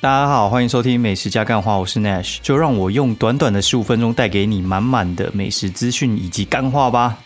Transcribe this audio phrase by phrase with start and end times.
[0.00, 7.18] 大家好，欢迎收听美食加干话，我是 Nash，就让我用短短的十五分钟带给你满满的美食资讯以及干话吧。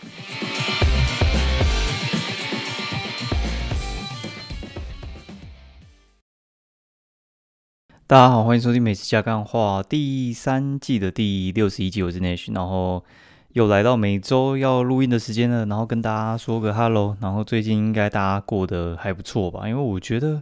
[8.07, 13.03] 大家好，欢迎收听美食加干话第三季的第六十一集，我是 Nash，然后
[13.49, 19.69] 又来到每周要录音的时间了，然后跟大家说个 Hello，然后最近应该大家过得还不错吧？
[19.69, 20.41] 因为我觉得。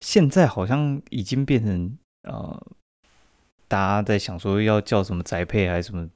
[0.00, 2.66] 现在好像已经变成呃，
[3.68, 6.08] 大家在想说要叫什么宅配还是什么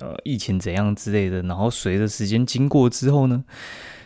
[0.00, 1.42] 呃，疫情怎样之类的。
[1.42, 3.44] 然后随着时间经过之后呢，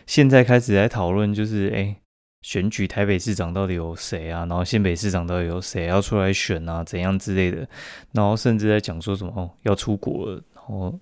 [0.05, 1.95] 现在开始在讨论就是哎，
[2.41, 4.45] 选举台北市长到底有谁啊？
[4.45, 6.83] 然后新北市长到底有谁要出来选啊？
[6.83, 7.67] 怎样之类的。
[8.11, 10.99] 然后甚至在讲说什么哦要出国了，然后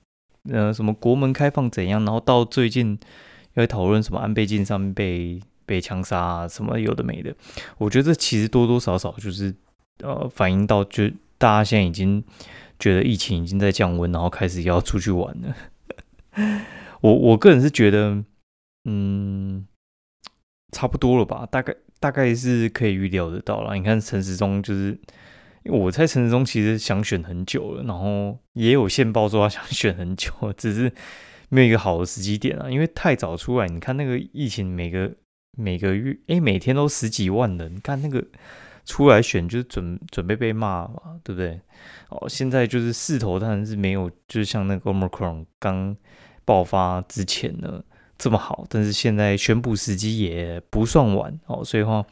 [0.52, 2.04] 呃什么国门开放怎样？
[2.06, 2.98] 然后到最近
[3.56, 5.42] 要讨论什么安倍晋上面被。
[5.66, 7.35] 被枪杀啊，什么有的没的，
[7.77, 9.53] 我觉得这其实多多少少就是
[10.03, 12.23] 呃反映到，就大家现在已经
[12.77, 15.55] 觉得疫情已经在降温，然后开始要出去玩了。
[17.02, 18.23] 我我个人是觉得，
[18.86, 19.66] 嗯，
[20.71, 23.75] 差不多了吧，大概大概是可以预料得到了。
[23.75, 24.99] 你看陈时中就是，
[25.66, 30.91] 我猜陈时中其实想选很久了，然后也有线报说他想选很久，只是
[31.49, 35.11] 没有一个好的时机点啊，因为太早出来，你看那个疫情每个。
[35.56, 38.23] 每个月哎，每天都十几万人，看那个
[38.86, 41.59] 出来选就是准准备被骂嘛，对不对？
[42.09, 45.95] 哦，现在就是势头当然是没有，就是像那个 Omicron 刚
[46.44, 47.83] 爆发之前呢
[48.17, 52.06] 这么好，但是现在宣布时机也不算晚哦，所以话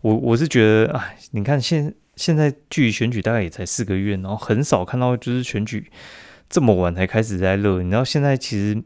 [0.00, 5.90] 我我是觉得哎，你看现现在距离选举大概也才四个月，然后很少看到就是选举
[6.48, 8.82] 这么晚才开始在热，你知道现在其实。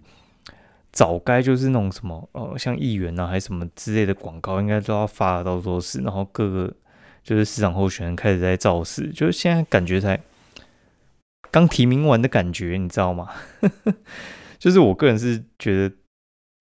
[0.90, 6.00] 早该就是那种什么呃，像议员啊，还是什么之类的广告，应该都要发到处都是。
[6.00, 6.74] 然后各个
[7.22, 10.18] 就是市场候选人开始在造势，就是现在感觉才
[11.50, 13.28] 刚提名完的感觉，你知道吗？
[14.58, 15.94] 就是我个人是觉得，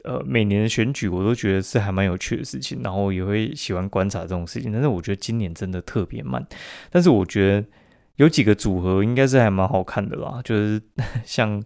[0.03, 4.71] 呃，每年的选举我都觉得是还蛮有趣的事情，然后也会喜欢观察这种事情。
[4.73, 6.45] 但是我觉得今年真的特别慢，
[6.91, 7.67] 但是我觉得
[8.17, 10.81] 有几个组合应该是还蛮好看的啦，就是
[11.23, 11.63] 像。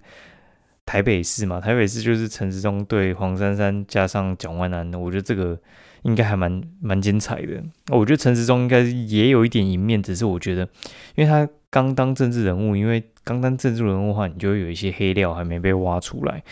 [0.92, 5.58] 台北市嘛，台北市就是陈时中对黄珊珊加上蒋万安，我觉得这个
[6.02, 7.64] 应该还蛮蛮精彩的。
[7.94, 10.68] 我觉得陈时中应该也有一点赢面，只是我觉得，
[11.16, 16.44] 因为他刚当政治人物，因为刚当政治人物的话，你就会有一些黑料还没被挖出来。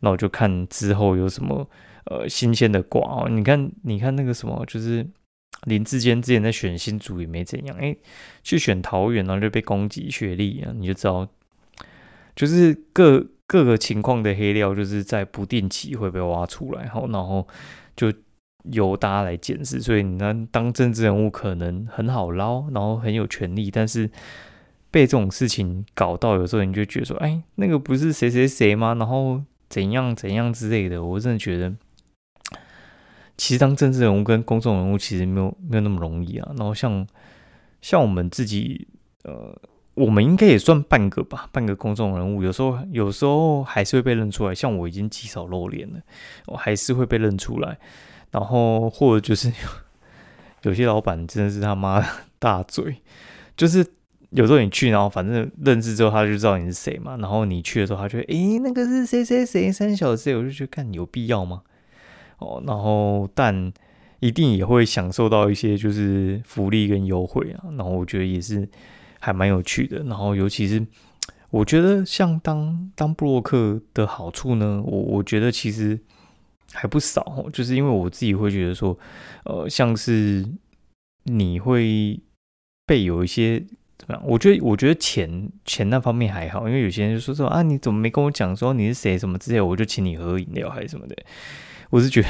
[0.00, 1.70] 那我就看之后有什么
[2.06, 3.28] 呃新鲜的瓜哦。
[3.28, 5.06] 你看，你看那个什么，就是
[5.66, 7.94] 林志坚之前在选新竹也没怎样，哎，
[8.42, 11.28] 去选桃园然后就被攻击学历啊，你就知道，
[12.34, 13.28] 就是各。
[13.46, 17.46] 各个情况的黑料，就是在不定期会被挖出来，好，然后
[17.94, 18.12] 就
[18.64, 19.80] 由大家来检视。
[19.80, 24.10] 所以你看，当政治人物可能很好捞，然后很有权利，但是
[24.90, 28.94] 被这种事情搞到，有时候你就觉得说，哎，那个不是谁谁谁吗？
[28.94, 31.04] 然后怎样怎样之类的。
[31.04, 31.74] 我真的觉得，
[33.36, 36.50] 其实当政治人物跟公众人物其实没有没有那么容易啊。
[36.56, 37.06] 然后像
[37.82, 38.88] 像我们自己，
[39.24, 39.54] 呃。
[39.94, 42.42] 我们应该也算半个吧，半个公众人物。
[42.42, 44.52] 有时候，有时候还是会被认出来。
[44.52, 46.00] 像我已经极少露脸了，
[46.46, 47.78] 我还是会被认出来。
[48.32, 49.52] 然后，或者就是
[50.62, 52.04] 有些老板真的是他妈
[52.40, 52.96] 大嘴，
[53.56, 53.86] 就是
[54.30, 57.16] 有时候你去，然后反正认识之后，他就知道你是谁嘛。
[57.18, 61.62] 然后你去的时候，他就诶，那个是谁谁谁三小 C，我就觉得看有必要吗？
[62.38, 63.72] 哦，然后但
[64.18, 67.70] 一定也会享受到一些就是福利跟优惠啊。
[67.76, 68.68] 然后我觉得也是。
[69.24, 70.86] 还蛮有趣的，然后尤其是
[71.48, 75.98] 我觉得像当当布洛克的好处呢，我我觉得其实
[76.74, 78.98] 还不少，就是因为我自己会觉得说，
[79.44, 80.44] 呃，像是
[81.24, 82.20] 你会
[82.84, 83.58] 被有一些
[83.96, 84.22] 怎么样？
[84.26, 91.16] 我觉得我觉得钱钱那方面还好，因为有些人就说说啊，你怎么没跟我讲说你是谁什么之类，我就请你喝饮料还是什么的，
[91.88, 92.28] 我是觉得。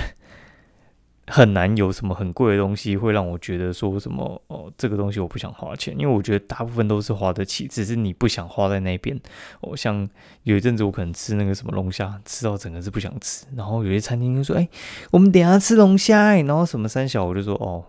[1.27, 9.19] 很难有什么很贵的东西会让我觉得说什么哦，这个东西我不想花钱，因为我觉得大部分都是花得起，只是你不想花在那边。
[9.61, 10.07] 哦，像
[10.43, 13.47] 有一阵子我可能吃那个什么龙虾，吃到整个是不想吃。
[13.57, 14.69] 然后有些餐厅就说：“哎，
[15.11, 17.83] 我们等下吃龙虾。”然后什么三小，我就说：“哦，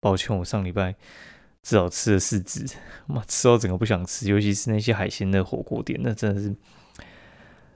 [0.00, 0.92] 抱歉，我上礼拜
[1.62, 2.66] 至少吃了四只，
[3.06, 4.28] 妈吃到整个不想吃。
[4.28, 6.56] 尤其是那些海鲜的火锅店，那真的是，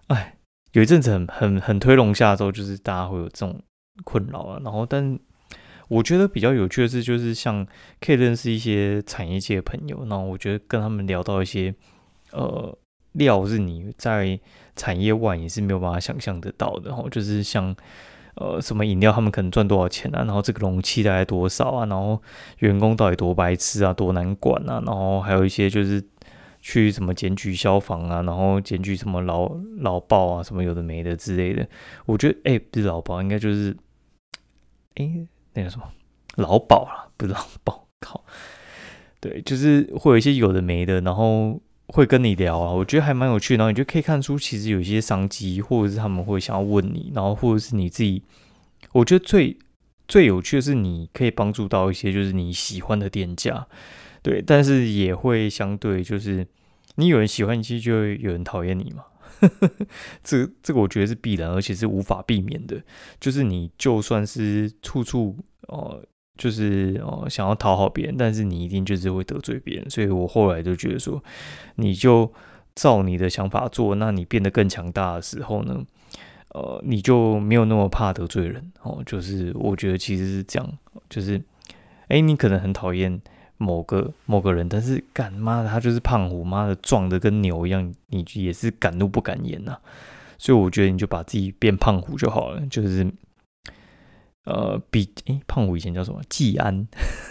[0.08, 0.36] 哎，
[0.72, 3.62] 有一阵子很很很推龙虾的时候，就是大家会有这种。”
[4.02, 5.18] 困扰啊，然后，但
[5.88, 7.64] 我觉得比较有趣的是，就是像
[8.00, 11.74] 可以认识一些产业界的朋友，那我觉得跟他们聊到一些
[12.32, 12.76] 呃
[13.12, 14.40] 料，是你在
[14.74, 16.88] 产业外也是没有办法想象得到的。
[16.88, 17.76] 然后就是像
[18.36, 22.20] 呃，什么饮料他们可能赚多少钱啊，然后这个容器大概多少啊，然后
[22.58, 26.02] 员工到底多白痴啊，多难管啊，然后还有一些就是
[26.60, 29.48] 去什么检举消防啊，然后检举什么劳
[29.78, 31.64] 劳报啊，什么有的没的之类的。
[32.06, 33.76] 我觉得，哎，不是劳报，应该就是，
[34.94, 35.90] 哎，那个什么
[36.36, 38.24] 劳保啦，不是劳保，靠，
[39.20, 41.60] 对，就是会有一些有的没的，然后。
[41.88, 43.56] 会跟你聊啊，我觉得还蛮有趣。
[43.56, 48.22] 然后你就可以看出，其实有一些商机，或者是他们会想要问你，然后或者是你自己。
[48.92, 49.54] 我觉得最
[50.08, 53.66] 最有趣的是，你可以帮助到一些就是你喜欢的店家，
[54.22, 54.40] 对。
[54.40, 56.44] 但是也会相对就是
[56.94, 59.04] 你有人喜欢你，其实就会有人讨厌你嘛。
[60.22, 62.82] 这这个我觉得是必然，而且是无法避免的。
[63.20, 65.36] 就是你就算是处处
[65.68, 66.02] 哦。
[66.36, 71.22] 就是哦，想要讨好别人，但是你一定就是会得罪别人，所以我后来就觉得说，
[71.76, 72.28] 你就
[72.74, 75.84] 照你的想法做，那你变得更强大的时候呢，
[76.48, 79.00] 呃，你就没有那么怕得罪人哦。
[79.06, 80.68] 就是我觉得其实是这样，
[81.08, 81.40] 就是
[82.08, 83.22] 哎，你可能很讨厌
[83.56, 89.76] 某个某个人，但是干妈的他就是胖虎，妈的壮的跟牛一样，你也是敢怒不敢言呐。
[90.38, 93.10] 所以我觉得你就把自己变胖虎就好了，就是。
[94.46, 96.20] 呃，比诶，胖虎以前叫什么？
[96.28, 96.86] 季安，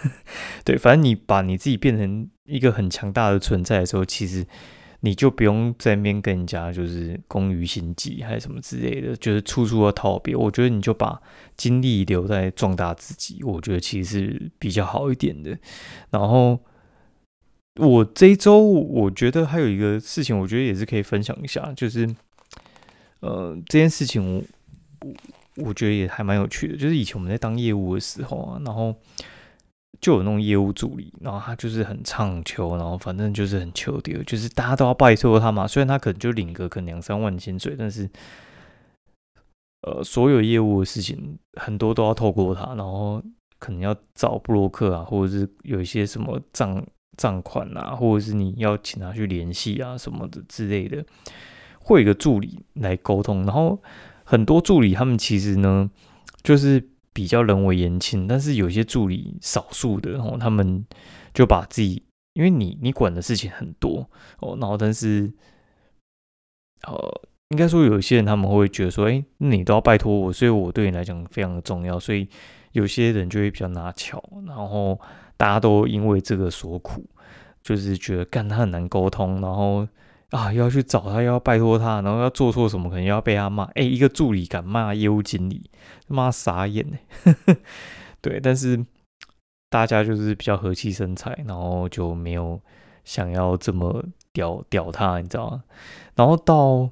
[0.66, 4.44] 对，反正你把你自己变成一个很强大的存在的时候，其实
[5.06, 10.34] 你就不用在那边跟人家就是攻于心计还是什么之类的，就是处处要逃避。
[10.34, 11.22] 我觉得你就把
[11.56, 15.58] 精力留在壮大自己，我觉得其实是比较好一点的。
[16.10, 16.58] 然后
[17.76, 22.08] 我这一周，我觉得还有一个事情，我觉得也是可以分享一下，就是
[23.20, 24.44] 呃，这件事情我。
[25.58, 28.96] 我觉得也还蛮有趣的，就是以前我们在当业务的时候啊，然后
[30.02, 35.68] 就有那种业务助理，然后他就是很唱求，然后反正就是很求爹，就是大家都要拜托他嘛。
[35.68, 38.10] 虽然他可能就领个可能两三万薪水，但是
[39.82, 43.22] 呃，所有业务的事情很多都要透过他，然后
[43.60, 46.86] 可能要找布洛克啊，或者是有一些什么账
[47.18, 51.06] 账款啊，或者是你要请他去联系啊什么的之类的，
[51.80, 53.82] 会有一个助理来沟通，然后。
[54.26, 55.92] 很多助理他们其实呢，
[56.44, 56.82] 就是
[57.14, 60.84] 比较人为言轻，但是有些助理少数的哦，他们
[61.34, 65.32] 就把自己，因为你你管的事情很多哦，然后但是，
[66.88, 72.28] 呃，应该说有一些人他们会觉得说，哎，你都要拜托我，所以我对你来讲非常的重要，所以
[72.72, 75.00] 有些人就会比较拿巧，然后
[75.38, 77.06] 大家都因为这个所苦，
[77.62, 79.88] 就是觉得干他很难沟通，然后。
[80.34, 83.66] 啊，要去找他，又要拜托他，然后要做错什么，可能要被他骂。
[83.76, 85.70] 哎，一个助理敢骂业务经理，
[86.08, 86.98] 妈傻眼呢。
[88.20, 88.84] 对，但是
[89.70, 92.60] 大家就是比较和气生财，然后就没有
[93.04, 95.64] 想要这么屌屌他，你知道吗？
[96.16, 96.90] 然后到，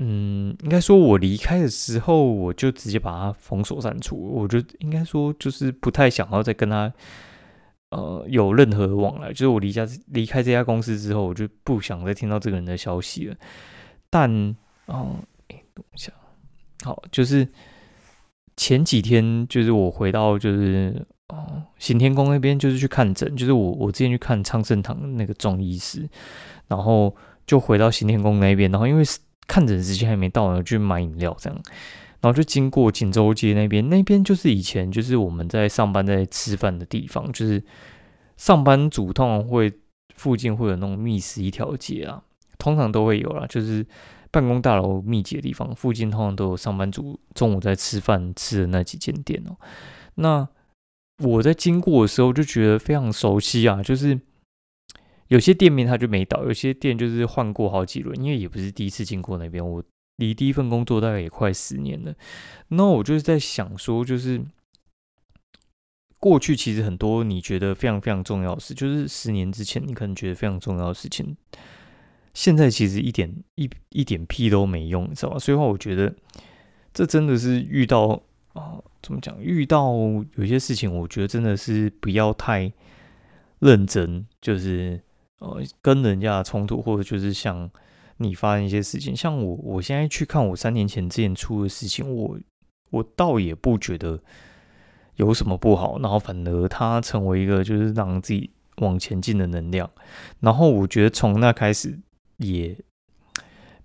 [0.00, 4.16] 嗯，应该说我离开的时候，我就直接把他封锁删除。
[4.16, 6.92] 我就应该说，就是不太想要再跟他。
[7.94, 13.36] 呃，有任何往来，就是我离家离开这家公司之后，我就不想再听到这个人的消息了。
[14.10, 14.28] 但，
[14.88, 16.12] 嗯，等一下，
[16.82, 17.46] 好，就是
[18.56, 26.08] 前几天，就是我回到就是哦，行天宫那边，就是去看诊，就是我我之前去看昌盛堂那个中医师，
[26.66, 27.14] 然后
[27.46, 29.04] 就回到行天宫那边，然后因为
[29.46, 31.62] 看诊时间还没到呢，去买饮料这样。
[32.24, 37.62] 然后就经过锦州街那边，那边就是以前就是我们在上班在吃饭的地方，就是
[38.38, 39.70] 上班族通常会
[40.14, 42.22] 附近会有那种密室一条街啊，
[42.56, 43.86] 通常都会有啦，就是
[44.30, 49.58] 办公大楼密集的地方，附近通常都有上班族中午在吃饭吃的那几间店哦。
[50.14, 50.48] 那
[51.22, 54.18] 我在经过的时候就觉得非常熟悉啊，就是
[55.28, 59.84] 有些店面它就没倒，有些店就是换过好几轮，因为也不是第一次经过那边我。
[60.16, 62.14] 离第一份工作大概也快十年了，
[62.68, 64.40] 那我就是在想说，就是
[66.20, 71.36] 过去其实很多你觉得非常非常重要的事，就是十年之前你可能觉得非常重要的事情，
[72.32, 75.38] 现在其实一点一一点屁都没用，你知道吧？
[75.40, 76.14] 所以话，我觉得
[76.92, 79.36] 这真的是遇到啊，怎么讲？
[79.42, 79.92] 遇到
[80.36, 82.72] 有些事情，我觉得真的是不要太
[83.58, 85.02] 认真，就是
[85.40, 87.68] 呃，跟人家冲突，或者就是像。
[88.18, 92.38] 你发生一些事情，像我，我现在去看我三年前之前出的事情，我
[92.90, 94.20] 我倒也不觉得
[95.16, 99.90] 有什么不好，然后反而它成为一个就是让自己往前进的能量，
[100.40, 101.98] 然后我觉得从那开始
[102.38, 102.76] 也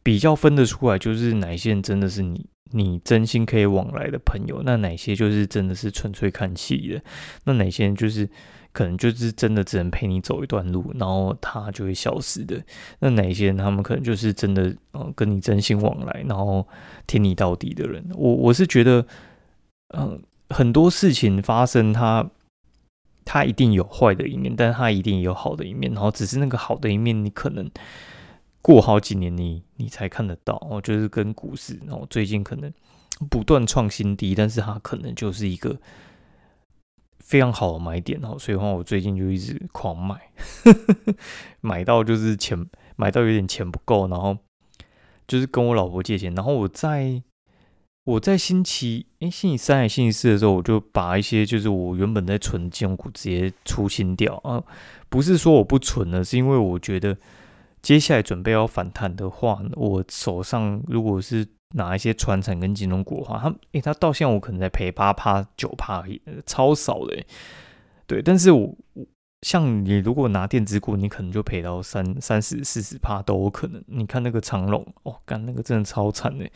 [0.04, 7.04] 比较分得出来，就是哪些人真的是你你真心可以往来的朋友，那哪些就是真的是纯粹看戏的，
[7.46, 8.30] 那哪些人就是
[8.72, 12.62] 可能就是真的只能陪你走一段路，然后他就会消失的。
[13.00, 16.66] 那哪些人他们可能就是真的，嗯，跟你真心往来，然后
[17.08, 18.06] 听你到底的人。
[18.14, 19.06] 我我是觉得，
[19.98, 22.30] 嗯，很多事情发生，他
[23.26, 27.70] 他一定有坏的一面，但是他一定有好的一面，然后只是那个好的一面，你可能
[28.62, 30.56] 过好几年你你才看得到。
[30.70, 32.72] 哦，就是跟股市，然后最近可能
[33.30, 35.76] 不断创新低，但是它可能就是一个。
[37.24, 40.32] 非常好的买点哦，所以话我最近就一直狂买，
[41.62, 42.58] 买到就是钱
[42.96, 44.38] 买到有点钱不够，然后
[45.28, 47.22] 就是跟我老婆借钱，然后我在
[48.06, 54.64] 我在星期哎星期三还星期四的时候，我就把一些就是我原本在存金融股直接出清掉啊，
[55.10, 57.18] 不是说我不存了，是因为我觉得
[57.82, 61.48] 接下来准备要反弹的话，我手上如果是。
[61.76, 66.04] 拿一些传产跟金融股的话，他诶，他到现在我可能在赔八趴九趴，
[66.46, 67.24] 超少的。
[68.08, 68.76] 对，但是我
[69.44, 73.84] 像你如果拿电子股，你可能就赔到三三十四十趴都有可能。
[73.86, 76.50] 你看那个长龙，哦，干那个真的超惨的，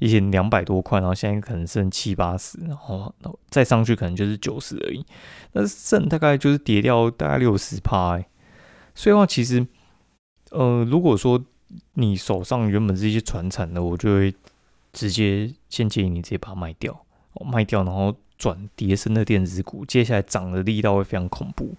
[0.00, 3.14] 以前两百多块，然后现在可能剩七八十，然后
[3.48, 5.06] 再上去可能就是九十而已。
[5.52, 8.20] 那剩大概就是跌掉大概六十趴。
[8.96, 9.64] 所以话其实，
[10.50, 11.40] 呃，如果说
[11.94, 14.34] 你手上原本是一些传产的，我就会。
[14.96, 17.04] 直接先建议你直接把它卖掉，
[17.44, 21.74] 卖掉，然后转叠升的电子股，接下来涨的力道会非常恐怖。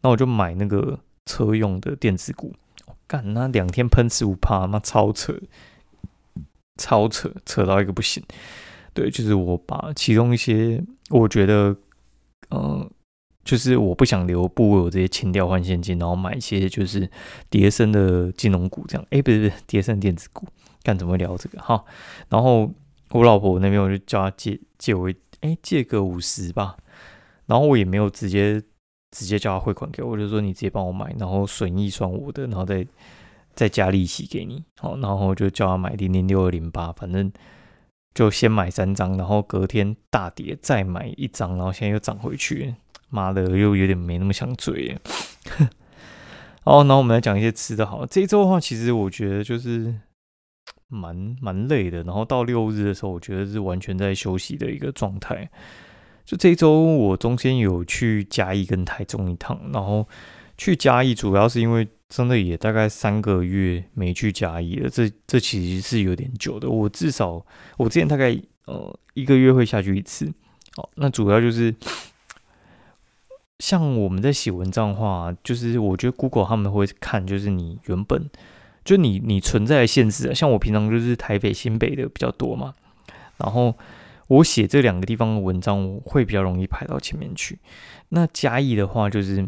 [0.00, 2.52] 那我就买那个车用的电子股，
[3.06, 5.40] 干那两天喷十五帕，妈超扯，
[6.76, 8.20] 超扯，扯到一个不行。
[8.92, 11.76] 对，就是我把其中一些我觉得，
[12.50, 12.90] 嗯，
[13.44, 17.08] 就是我不想留部位，我直接清掉换现金，然后买一些就是
[17.48, 19.06] 叠升的金融股，这样。
[19.10, 20.48] 哎，不是不是，叠升电子股。
[20.82, 21.84] 干怎么聊这个哈？
[22.28, 22.70] 然后
[23.10, 26.76] 我老婆那边我就叫她借借我，哎借个五十吧。
[27.46, 28.62] 然后我也没有直接
[29.10, 32.86] 直接叫她汇款给我，我就说你直接帮我买，然后损益算我的，然后再
[33.54, 34.64] 再加利息给你。
[34.78, 37.32] 好，然后就叫她买零零六二零八，反正
[38.14, 42.74] 就先买三张，然后隔天大跌再买一张，然后现在又涨回去。
[43.08, 44.96] 妈的，又有点没那么想追。
[46.62, 47.84] 好，然后我们来讲一些吃的。
[47.84, 49.92] 好，这一周的话，其实我觉得就是。
[50.90, 55.48] 蛮蛮累的，然后到六日的时候，我觉得是完全在休息的一个状态。
[56.26, 60.06] 就这一周，我中间有去嘉义跟台中一趟，然后
[60.58, 66.68] 去嘉义主要是因为真的也大概三个月没去嘉义了，这这其实是有点久的。
[66.68, 67.44] 我至少
[67.78, 70.26] 我之前大概呃一个月会下去一次。
[70.76, 71.74] 哦，那主要就是
[73.58, 78.28] 像我们在写文章的话，就是我觉得 Google 他们会看，就是你原本。
[78.84, 82.74] 就你你存在的限制啊，像我平常就是台北新北的比较多嘛，
[83.38, 83.76] 然后
[84.28, 87.58] 我写这两个地方的文章我会比较容易排到前面去。
[88.10, 89.46] 那嘉义的话，就是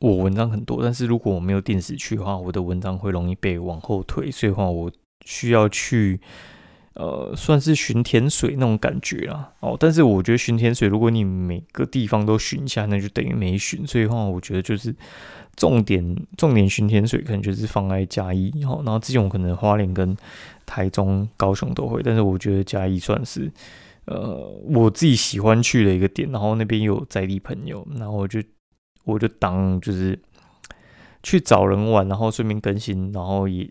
[0.00, 4.92] 我文章很多，但是如果我没有定时去的话，我的文章会容易被往后推，所以话我
[5.24, 6.20] 需要去。
[6.94, 9.52] 呃，算是巡甜水那种感觉啦。
[9.60, 9.76] 哦。
[9.78, 13.84] 但是我觉得巡甜水，如果你每个地方都巡一下，那就等于没巡。
[13.86, 14.94] 所以话，我觉得就是
[15.56, 18.52] 重点重点巡甜水，可能就是放在嘉义。
[18.64, 20.16] 好，然后之前我可能花莲跟
[20.64, 23.50] 台中、高雄都会，但是我觉得嘉义算是
[24.04, 26.30] 呃我自己喜欢去的一个点。
[26.30, 28.40] 然后那边有在地朋友，然后我就
[29.02, 30.16] 我就当就是
[31.24, 33.68] 去找人玩，然后顺便更新，然后也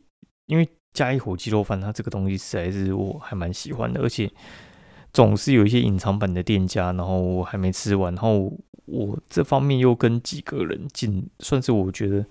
[0.47, 0.67] 因为。
[0.93, 4.31] 加一火鸡肉饭，它这个东西实在是我还蛮喜欢的，而且
[5.11, 8.51] 总是有一些隐藏版的店家，然后我还没吃完，然后
[8.85, 12.25] 我这方面又跟几个人竞，算是我觉得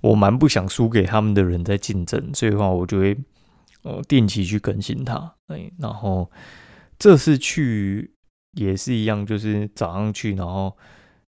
[0.00, 3.16] 我蛮不想输给他们的人在竞争，所以的话我就会
[3.82, 6.30] 呃定期去更新它，哎，然后
[6.98, 8.12] 这次去
[8.52, 10.76] 也是一样，就是早上去，然后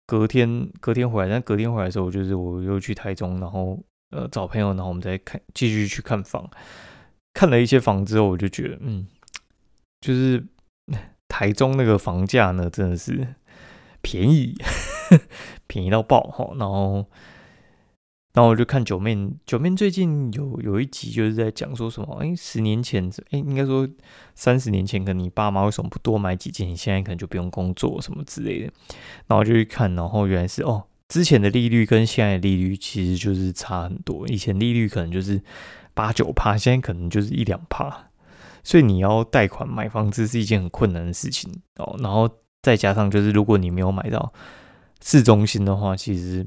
[0.06, 3.82] 隔天隔天回来，但隔天回来的时候，就是我又去台中，然后。
[4.12, 6.50] 呃，找朋友，然后我们再看，继续去看房。
[7.34, 9.06] 看了一些房之后，我就觉得，嗯，
[10.02, 10.44] 就是
[11.28, 13.36] 台中那个房价呢，真的是
[14.02, 14.56] 便宜，
[15.68, 16.50] 便宜到爆哈。
[16.58, 17.06] 然后，
[18.34, 23.88] 然后我就看九面，九面最近有有一集就是在讲说什么，哎，十年前，哎，应该说
[24.34, 26.68] 三十年前，可能你爸妈为什么不多买几件？
[26.68, 28.74] 你现在可能就不用工作什么之类的。
[29.28, 30.86] 然后就去看，然后原来是哦。
[31.08, 35.42] 之前的利率跟现在的利率其实就是差很多，以前利率可能就是
[35.94, 38.10] 八九趴，现在可能就是一两趴，
[38.64, 41.96] 所以你要贷款买房子是一件很困难的事情哦。
[42.00, 42.30] 然后
[42.62, 44.34] 再加上就是如果你没有买到
[45.02, 46.46] 市中心的话，其实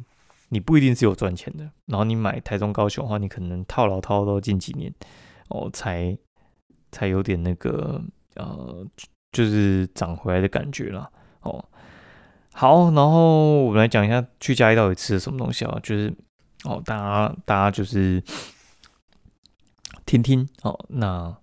[0.51, 1.71] 你不一定是有赚钱的。
[1.87, 4.93] 然后你买台中高雄的话，你可能套牢套到近几年
[5.49, 6.17] 哦，才
[6.93, 8.03] 才有点那个
[8.35, 8.87] 呃，
[9.33, 11.65] 就是涨回来的感觉了哦。
[12.53, 15.79] 好，然后我们来讲一下去嘉义到底吃了什么东西啊？
[15.83, 16.13] 就是
[16.65, 18.23] 哦，大家大家就是
[20.05, 20.79] 听听哦。
[20.89, 21.35] 那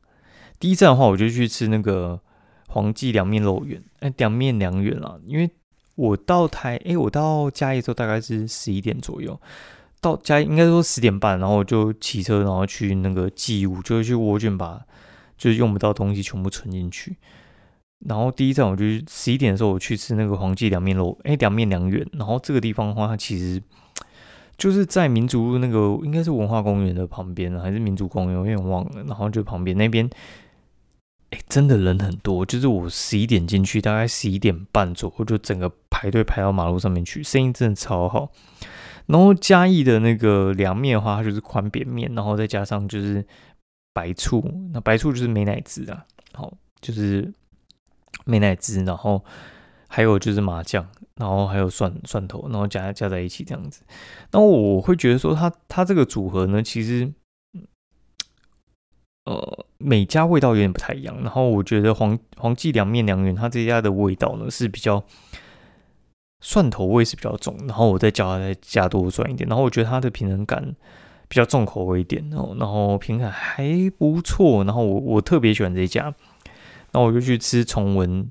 [0.60, 2.22] 第一站的话，我就去吃那个
[2.68, 5.18] 黄记凉面肉圆，哎，凉面凉圆啦。
[5.26, 5.50] 因为
[5.96, 9.40] 我到台，哎，我到嘉义的时候大概是十一点左右，
[10.02, 14.86] 到嘉义应该说十点半，然后我就骑车，然后去那个寄物，就是去窝卷把
[15.38, 17.18] 就是用不到东西全部存进去。
[18.06, 22.08] 然后第一站我就十一点的时候我去吃那个黄记凉面肉，哎，凉面凉圆。
[22.14, 23.62] 然后这个地方的话，它其实
[24.56, 29.04] 就是在民族路那个应该是文化公园的旁边还是民族公园，我有点忘了。
[29.08, 30.08] 然后就旁边那边，
[31.32, 32.46] 哎，真的人很多。
[32.46, 38.32] 就是我十一点进去，大概十一点半左右，就整个排队排到马路上面去，生意真的超好。
[39.08, 43.26] 然后嘉义的那个凉面的话，它就是宽扁面，然后再加上就是
[43.92, 47.34] 白醋，那白醋就是美乃滋啊，好就是。
[48.28, 49.24] 美乃滋，然后
[49.88, 53.84] 还有就是麻酱，然后还有蒜蒜头，然后加加在一起这样子。
[54.32, 57.12] 那我会觉得说，它它这个组合呢，其实
[59.24, 61.16] 呃每家味道有点不太一样。
[61.22, 65.04] 然后我觉得黄黄记凉面凉圆，它这家的味道呢是比较
[66.42, 69.48] 蒜头味是比较重，然后我再叫它再加多蒜一点。
[69.48, 70.76] 然后我觉得它的平衡感
[71.30, 74.66] 比较重口味一点，然后然后平衡还不错。
[74.66, 76.14] 然后我我特别喜欢这家。
[76.92, 78.30] 然后我就去吃崇文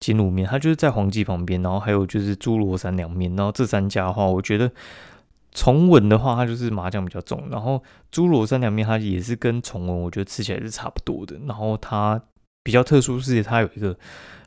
[0.00, 4.70] 金卤面，它就是在黄记旁边，然后还有就是猪罗山凉面，然后这三家的话，我觉得
[5.52, 12.20] 崇文的话，它就是麻酱比较重，然后猪罗山凉面它也是跟崇文，我觉得吃起来是差不多的，然后它
[12.62, 13.96] 比较特殊是它有一个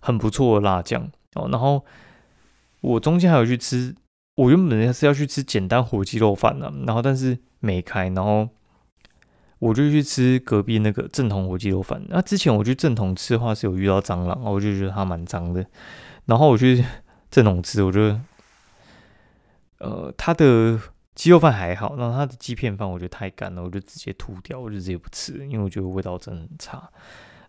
[0.02, 1.84] 很不错的辣酱哦，然后
[2.82, 3.96] 我中间还有去吃，
[4.36, 8.50] 我原本是要去吃简单火鸡肉饭的，然后但是没开，然后。
[9.60, 12.00] 我就去吃隔壁那个正统火鸡肉饭。
[12.10, 15.66] 那之前我去正统吃的话是有遇到蟑螂，我就觉得它蛮脏的。
[16.26, 16.86] 然后我去
[17.32, 18.22] 正统吃，我觉得，
[19.80, 20.80] 呃，它的
[21.16, 26.88] 鸡肉饭还好，然后它的鸡片饭我觉得太干了，我就直接吐掉，我就直接不吃，因为我觉得味道真的很差。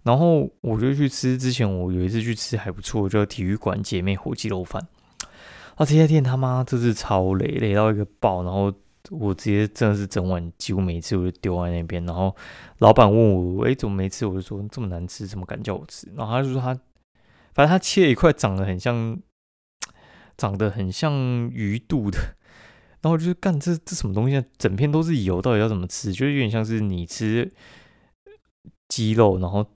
[0.02, 4.86] 然后我就去吃，之前我有一次去吃还不错，叫体育馆姐妹火鸡肉饭。
[5.74, 8.72] 啊，这家店他妈这是超累，累到一个爆，然后。
[9.10, 12.34] 我直接真的是整碗几乎每一次我就丢在那边，然后
[12.78, 14.26] 老板问我，哎，怎么没吃？
[14.26, 16.06] 我就说这么难吃，怎么敢叫我吃？
[16.14, 16.74] 然后他就说他，
[17.54, 19.18] 反正他切一块长得很像，
[20.36, 21.12] 长得很像
[21.50, 22.18] 鱼肚的，
[23.00, 24.44] 然后我就干这这什么东西啊？
[24.58, 26.12] 整片都是油，到底要怎么吃？
[26.12, 27.50] 就是有点像是你吃
[28.88, 29.66] 鸡肉，然后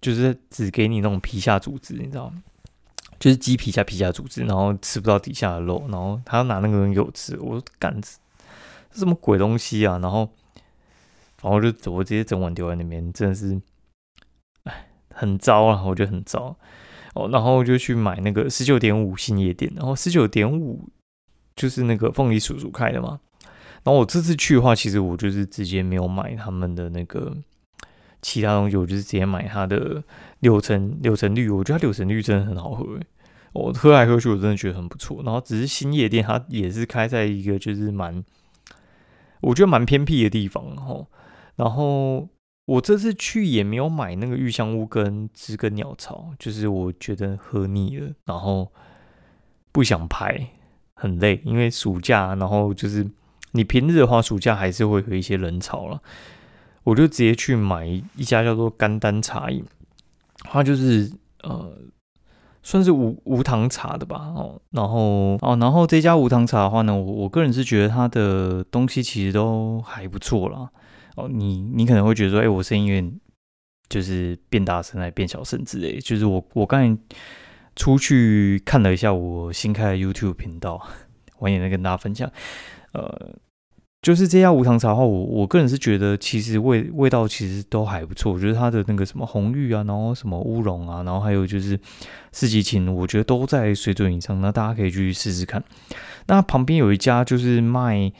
[0.00, 2.42] 就是只给你那种皮下组织，你知道吗？
[3.18, 8.00] 就是鸡皮下皮下组织，然后吃不到底下的肉，然后他要拿那个东西给我吃，我说干。
[8.92, 9.98] 什么鬼东西啊！
[9.98, 10.28] 然后，
[11.42, 13.60] 然后就我直接整碗丢在那边，真的是，
[14.64, 15.84] 哎，很糟啊！
[15.84, 16.56] 我觉得很糟
[17.14, 17.28] 哦。
[17.30, 20.88] 然后就去买那个十九点五新夜店，然后十九点五
[21.54, 23.20] 就是那个凤梨叔叔开的嘛。
[23.84, 27.36] 然后我这次去的话，其实我就是直接没有买他们的那个
[28.20, 30.02] 其他东西，我就是直接买它的
[30.40, 31.48] 柳橙柳橙绿。
[31.48, 32.98] 我觉得它柳橙绿真的很好喝，
[33.52, 35.22] 我喝来喝去，我真的觉得很不错。
[35.24, 38.24] 然后只是新夜店，它也是开在一个就是蛮。
[39.40, 41.06] 我觉得蛮偏僻的地方，吼。
[41.56, 42.28] 然后
[42.66, 48.72] 我这次去也没有买那个玉香屋跟知根鸟巢，就是我觉得喝腻了，然后
[49.72, 50.50] 不想拍，
[50.94, 53.08] 很累，因为暑假，然后就是
[53.52, 56.00] 你平日的话，暑假还是会有一些人潮了，
[56.84, 59.64] 我就直接去买一家叫做甘丹茶饮，
[60.44, 61.10] 它就是
[61.42, 61.72] 呃。
[62.62, 70.68] 算是无无糖茶的吧，哦，然后哦，然后这家无糖茶的话呢，我我个人是觉得它的东西其实都还不错啦。
[71.16, 73.20] 哦，你你可能会觉得说，哎，我声音有点
[73.88, 77.02] 就是变大声还变小声之类，就是我我刚才
[77.76, 80.86] 出去看了一下我新开的 YouTube 频道，
[81.38, 82.30] 我也能跟大家分享，
[82.92, 83.34] 呃。
[84.08, 88.32] 就是这家无糖茶的话，我我个人是觉得其实味味道其实都还不错。
[88.32, 91.78] 我觉得它的那个什么红玉啊，然后什么乌龙啊，然后还有就是
[92.32, 94.40] 四季青，我觉得都在水准以上。
[94.40, 95.62] 那大家可以去试试看。
[96.26, 98.10] 那旁边有一家就是卖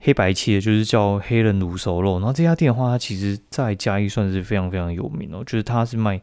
[0.00, 2.14] 黑白切，就是叫黑人卤熟肉。
[2.14, 5.44] 然后这家店的话，它其实在嘉义算是非常非常有名哦。
[5.46, 6.20] 就是它是卖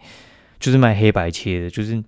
[0.60, 2.04] 就是卖黑白切的，就是。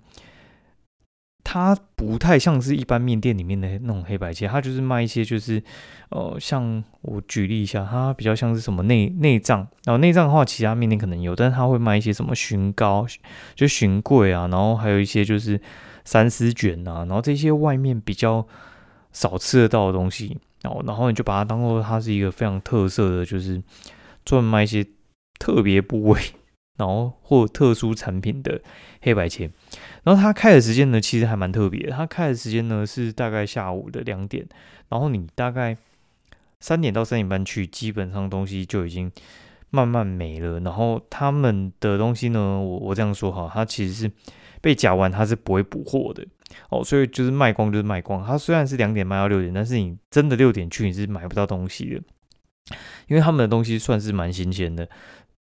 [1.44, 5.62] 它不太像是一般面店里面的那种黑白切，它就是卖一些就是，
[6.10, 13.06] 呃，像我举例一下，它比较像是什么内内脏，然后内脏的话，其他面店可能有，但是它会卖一些什么寻糕，
[13.54, 15.60] 就寻桂啊，然后还有一些就是
[16.04, 18.46] 三丝卷啊，然后这些外面比较
[19.12, 23.62] 少吃得到的东西，然后然后你就把它当做它是一个非常特色的，就是
[24.24, 24.86] 专门卖一些
[25.38, 26.20] 特别部位
[26.76, 28.60] 然后或特殊产品的
[29.00, 29.50] 黑白切。
[30.04, 31.90] 然后它开的时间呢，其实还蛮特别。
[31.90, 34.46] 它开的时间呢是大概下午的两点，
[34.88, 35.76] 然后你大概
[36.60, 39.10] 三点到三点半去，基本上东西就已经
[39.70, 40.60] 慢慢没了。
[40.60, 44.10] 然后他们的东西呢，我我这样说哈，它其实是
[44.60, 46.26] 被夹完，它是不会补货的
[46.70, 48.24] 哦，所以就是卖光就是卖光。
[48.26, 52.02] 它虽然是两点卖到六点，但是你真的六点去，你是买不到东西的，
[53.08, 54.88] 因为他们的东西算是蛮新鲜的。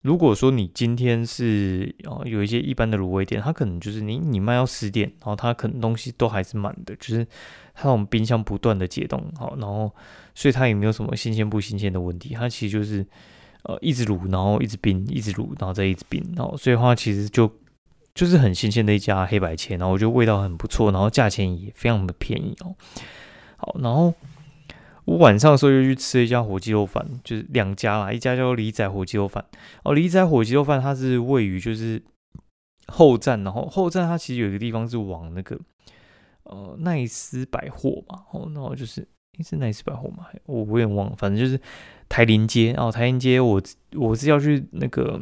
[0.03, 7.25] 如果说你今天是哦有一些一般的卤味店，它可能就是你你卖到十点，然后它可能东西都还是满的，就是
[7.75, 9.95] 它那种冰箱不断的解冻，好，然后
[10.35, 13.07] 所以它也没有什么新鲜不新鲜的问题，它其实就是
[13.65, 17.53] 呃一直卤，然后一直冰，一直卤，然后再一直冰，然后所以话其实就
[18.15, 22.75] 就是很新鲜的一家黑白切，然后我觉得味道很不错，然后价钱也非常的便宜哦，
[23.57, 24.15] 好，然后。
[25.11, 29.45] 我晚上的时候又去吃了一家火鸡肉饭，就是两家啦，一家叫李仔火鸡肉饭。
[29.83, 32.01] 哦，李仔火鸡肉饭它是位于就是
[32.87, 35.59] 后站，然后后站它其实有一个地方是往那个
[36.45, 39.05] 呃奈斯百货嘛，哦，然后就是
[39.41, 41.61] 是奈斯百货嘛，我我也忘了，反正就是
[42.09, 42.73] 台林街。
[42.75, 43.61] 然后台林街我
[43.95, 45.21] 我是要去那个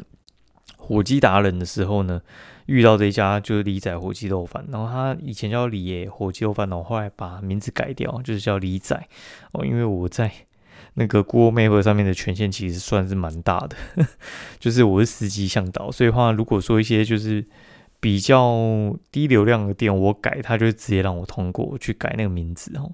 [0.76, 2.20] 火鸡达人的时候呢。
[2.68, 8.94] 遇到这一家就是李仔火鸡肉饭，然后他以前叫李爷火鸡肉饭，然后后来把名字改掉，就是叫李仔
[9.52, 9.64] 哦。
[9.64, 10.30] 因为我在
[10.92, 13.74] 那个 Google Map 上面的权限其实算是蛮大的，
[14.60, 17.42] 就是我是司机向导，所以话如果说一些就是
[18.00, 22.92] 比较低流量的店，我改，他就直接让我通过去改那个名字哦。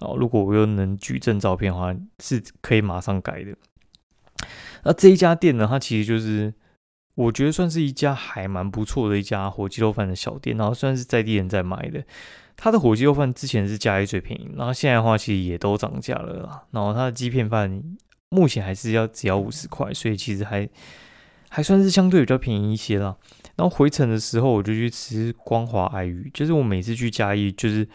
[0.00, 3.54] 哦，如果我又能举证照片的话，是可以马上改的。
[4.84, 6.54] 那这一家店呢，它其实就是。
[7.20, 12.02] 我觉得算是一家还蛮不错的一家火鸡肉饭的小店，然后算是在地人在买的。
[12.56, 16.62] 他的火鸡肉饭之前是价位最便宜，然后现在的话其实也都涨价了啦。
[16.70, 17.82] 然后他的鸡片饭
[18.30, 20.68] 目前还是要只要五十块，所以其实还
[21.48, 23.16] 还算是相对比较便宜一些啦。
[23.56, 27.86] 然后回程的时候我就去吃光华爱玉，就是我每次去嘉义就是。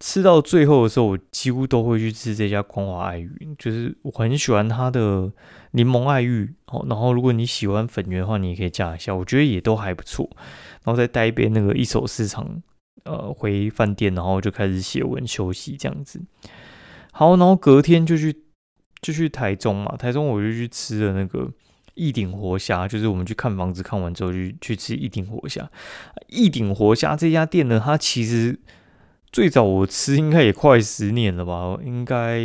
[0.00, 5.32] 吃到最后的时候，我几乎都会去吃这家光华爱玉，就是我很喜欢它的
[5.72, 6.86] 柠檬爱玉哦。
[6.88, 10.30] 然后如果你喜欢粉圆的话，你也可以加一下，我觉得也都还不错。
[10.84, 12.62] 然后再带一杯那个一手市场，
[13.02, 16.22] 呃，回饭店，然后就开始写文休息这样子。
[17.10, 18.44] 好，然后隔天就去
[19.00, 21.50] 就去台中嘛，台中我就去吃了那个
[21.94, 25.68] 一顶活虾，就是我们去看房子看完之后就去吃一顶活虾。
[26.28, 28.60] 一顶活虾这家店呢，它其实。
[29.30, 32.40] 最早我吃应该也快十年了吧，应该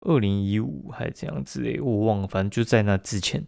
[0.00, 3.44] 二零一五还是这样子诶，我忘了，反正就在那之前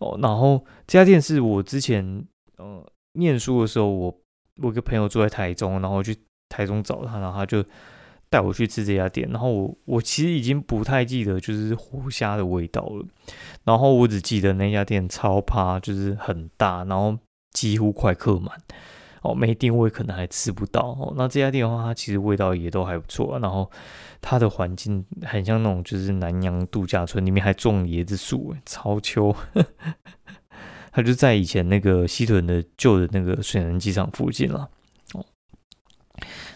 [0.00, 0.18] 哦。
[0.22, 2.24] 然后这家店是我之前
[2.58, 4.20] 呃念书的时候，我
[4.62, 6.16] 我一个朋友住在台中，然后去
[6.48, 7.64] 台中找他，然后他就
[8.28, 9.28] 带我去吃这家店。
[9.30, 13.06] 然后我我其实已经不太记得就是活虾的味道了，
[13.64, 17.18] 然后我只记得那家店超趴，就是很大，然后
[17.52, 18.60] 几乎快客满。
[19.22, 21.14] 哦，没定位可能还吃不到哦。
[21.16, 23.38] 那这家店的话，它其实味道也都还不错。
[23.38, 23.70] 然后
[24.20, 29.34] 它的环境很像那种就是南洋度假村，里面还种椰子树，超秋。
[30.92, 34.68] 它就在以前那个西屯的旧的那个水能机场附近了。
[35.14, 35.24] 哦，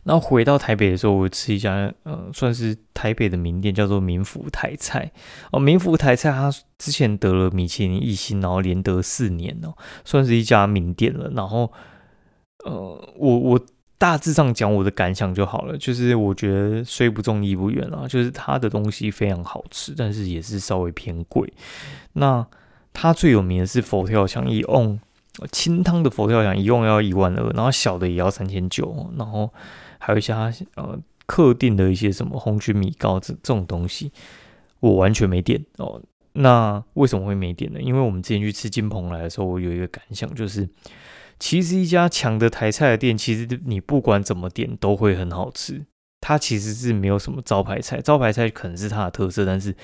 [0.04, 5.10] 那回到台北的时候，我吃一家呃，算是台北的名店，叫做民福台菜。
[5.52, 9.72] 哦，民福台菜它之前得了米其林一星，然后连得四年哦，
[10.04, 11.30] 算是一家名店了。
[11.30, 11.72] 然后
[12.64, 13.60] 呃，我我
[13.98, 21.50] 大致上讲我的感想就好了，就是我觉得虽不中亦不远啊，就是它的东西非常好吃，但是也是稍微偏贵。
[22.14, 22.46] 那
[22.92, 24.98] 它最有名的是佛跳墙，一瓮
[25.52, 29.50] 清汤的佛跳墙一瓮要一万二，然后小的也要三千九，然后
[29.98, 30.32] 还有一些
[30.74, 34.12] 呃客定的一些什么红曲米糕这这种东西，
[34.80, 36.02] 我完全没点哦。
[36.32, 37.80] 那为什么会没点呢？
[37.80, 40.68] 因为我们之前去吃金鹏来的时候，我有一个感想就是。
[41.38, 45.84] 其实一家强的台菜的店，其实你不管怎么点都会很好吃。
[46.20, 49.76] 它其实是没有什么招牌菜，招牌菜可能是它的特色，但是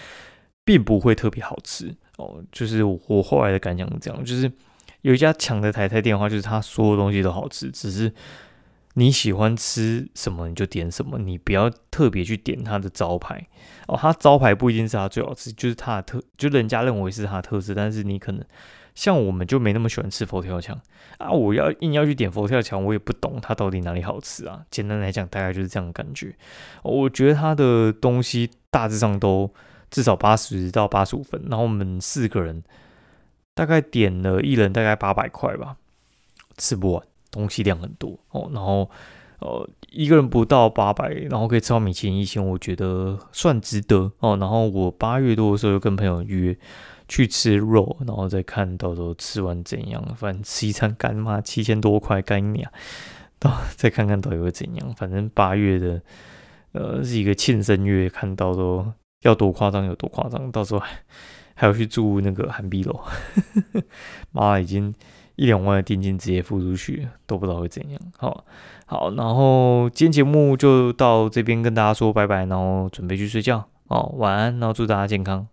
[0.65, 2.43] 并不会特别好吃哦。
[2.51, 4.51] 就是我后来的感想是这样，就是
[5.03, 8.12] 有一家强的台菜店的话，就是它所有东西都好吃，只是
[8.95, 13.47] 你喜欢吃什么你就点什么，你不要特别去点它的招牌
[13.87, 13.97] 哦。
[14.01, 18.43] 它招牌不一定是它最好吃，就是它的特，就人家认为是它的特色，但是你可能。
[18.95, 20.79] 像我们就没那么喜欢吃佛跳墙
[21.17, 21.31] 啊！
[21.31, 24.65] 我要硬要去点佛跳墙，我也不懂它到底哪里好吃啊。
[24.71, 26.35] 简单来讲，大概就是这样的感觉。
[26.83, 29.51] 我觉得它的东西大致上都
[29.91, 31.43] 至少八十到八十五分。
[31.49, 32.63] 然后我们四个人
[33.55, 35.77] 大概点了一人大概八百块吧，
[36.59, 38.51] 吃不完，东西量很多哦。
[38.53, 38.91] 然后
[39.39, 44.37] 呃一个人不到八百，然后可以吃到米其林一星，我觉得算值得哦。
[44.37, 46.55] 然后我八月多的时候又跟朋友约。
[47.12, 50.03] 去吃肉，然后再看到时候吃完怎样。
[50.16, 52.72] 反正吃一餐干嘛七千多块干你啊，
[53.38, 54.94] 到再看看到底会怎样。
[54.94, 56.01] 反正八月的
[56.72, 60.88] 呃是一个庆生月，看到都要多夸张有多夸张，到时候还
[61.55, 62.98] 还要去住那个韩碧楼，
[64.31, 64.94] 妈已经
[65.37, 68.01] 一两万的定金直接付出去，都不知道会怎样。
[68.16, 68.46] 好，
[68.87, 73.68] 好，然后今天节目就到这边跟大家说拜拜，然后准备去睡觉。
[73.88, 75.46] 哦，晚安，然后祝大家健康。